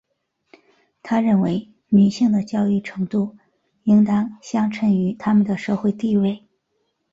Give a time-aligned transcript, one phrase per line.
[1.03, 3.37] 她认为女性的教育程度
[3.83, 6.43] 应当相称于她们的社会地位。